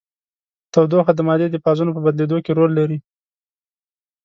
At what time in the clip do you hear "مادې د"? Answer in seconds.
1.27-1.55